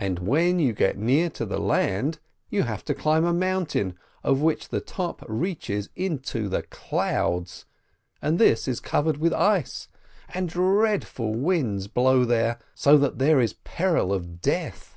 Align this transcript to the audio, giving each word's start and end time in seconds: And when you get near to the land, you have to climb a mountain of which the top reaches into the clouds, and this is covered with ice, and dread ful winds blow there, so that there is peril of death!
And 0.00 0.18
when 0.18 0.58
you 0.58 0.72
get 0.72 0.98
near 0.98 1.30
to 1.30 1.46
the 1.46 1.60
land, 1.60 2.18
you 2.50 2.64
have 2.64 2.84
to 2.86 2.94
climb 2.96 3.24
a 3.24 3.32
mountain 3.32 3.96
of 4.24 4.40
which 4.40 4.70
the 4.70 4.80
top 4.80 5.24
reaches 5.28 5.88
into 5.94 6.48
the 6.48 6.62
clouds, 6.64 7.64
and 8.20 8.40
this 8.40 8.66
is 8.66 8.80
covered 8.80 9.18
with 9.18 9.32
ice, 9.32 9.86
and 10.30 10.48
dread 10.48 11.04
ful 11.06 11.36
winds 11.36 11.86
blow 11.86 12.24
there, 12.24 12.58
so 12.74 12.98
that 12.98 13.20
there 13.20 13.38
is 13.38 13.52
peril 13.62 14.12
of 14.12 14.40
death! 14.40 14.96